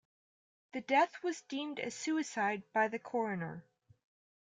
The 0.73 0.81
death 0.81 1.21
was 1.21 1.43
deemed 1.43 1.77
a 1.77 1.91
suicide 1.91 2.63
by 2.73 2.87
the 2.87 2.97
coroner. 2.97 3.63